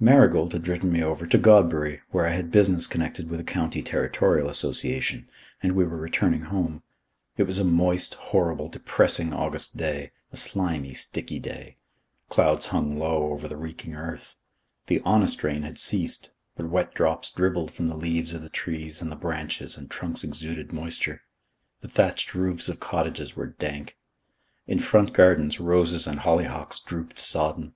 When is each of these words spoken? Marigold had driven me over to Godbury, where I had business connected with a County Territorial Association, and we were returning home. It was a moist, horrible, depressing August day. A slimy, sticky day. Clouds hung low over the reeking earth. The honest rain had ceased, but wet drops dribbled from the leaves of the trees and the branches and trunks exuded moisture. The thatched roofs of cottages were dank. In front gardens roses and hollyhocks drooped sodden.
Marigold 0.00 0.54
had 0.54 0.62
driven 0.62 0.90
me 0.90 1.02
over 1.02 1.26
to 1.26 1.36
Godbury, 1.36 2.00
where 2.10 2.24
I 2.26 2.30
had 2.30 2.50
business 2.50 2.86
connected 2.86 3.28
with 3.28 3.38
a 3.38 3.44
County 3.44 3.82
Territorial 3.82 4.48
Association, 4.48 5.28
and 5.62 5.72
we 5.72 5.84
were 5.84 5.98
returning 5.98 6.44
home. 6.44 6.82
It 7.36 7.42
was 7.42 7.58
a 7.58 7.64
moist, 7.64 8.14
horrible, 8.14 8.70
depressing 8.70 9.34
August 9.34 9.76
day. 9.76 10.12
A 10.32 10.38
slimy, 10.38 10.94
sticky 10.94 11.38
day. 11.38 11.76
Clouds 12.30 12.68
hung 12.68 12.98
low 12.98 13.24
over 13.30 13.46
the 13.46 13.58
reeking 13.58 13.94
earth. 13.94 14.36
The 14.86 15.02
honest 15.04 15.44
rain 15.44 15.64
had 15.64 15.76
ceased, 15.78 16.30
but 16.56 16.70
wet 16.70 16.94
drops 16.94 17.30
dribbled 17.30 17.70
from 17.70 17.88
the 17.88 17.94
leaves 17.94 18.32
of 18.32 18.40
the 18.40 18.48
trees 18.48 19.02
and 19.02 19.12
the 19.12 19.16
branches 19.16 19.76
and 19.76 19.90
trunks 19.90 20.24
exuded 20.24 20.72
moisture. 20.72 21.24
The 21.82 21.88
thatched 21.88 22.34
roofs 22.34 22.70
of 22.70 22.80
cottages 22.80 23.36
were 23.36 23.48
dank. 23.48 23.98
In 24.66 24.78
front 24.78 25.12
gardens 25.12 25.60
roses 25.60 26.06
and 26.06 26.20
hollyhocks 26.20 26.80
drooped 26.80 27.18
sodden. 27.18 27.74